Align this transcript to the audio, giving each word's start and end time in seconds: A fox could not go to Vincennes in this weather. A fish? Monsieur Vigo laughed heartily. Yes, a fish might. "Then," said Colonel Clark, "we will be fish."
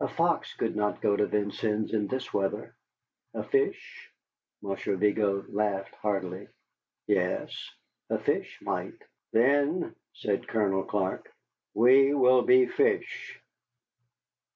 A 0.00 0.08
fox 0.08 0.54
could 0.54 0.74
not 0.74 1.00
go 1.00 1.14
to 1.14 1.24
Vincennes 1.24 1.92
in 1.94 2.08
this 2.08 2.34
weather. 2.34 2.74
A 3.32 3.44
fish? 3.44 4.10
Monsieur 4.60 4.96
Vigo 4.96 5.44
laughed 5.48 5.94
heartily. 6.02 6.48
Yes, 7.06 7.70
a 8.10 8.18
fish 8.18 8.58
might. 8.60 9.00
"Then," 9.32 9.94
said 10.14 10.48
Colonel 10.48 10.82
Clark, 10.82 11.32
"we 11.74 12.12
will 12.12 12.42
be 12.42 12.66
fish." 12.66 13.40